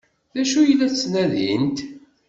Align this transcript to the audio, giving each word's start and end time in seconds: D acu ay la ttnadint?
D 0.33 0.35
acu 0.41 0.57
ay 0.61 0.73
la 0.75 0.87
ttnadint? 0.91 1.77